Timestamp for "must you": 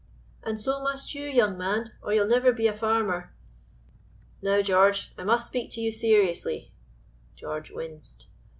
0.81-1.25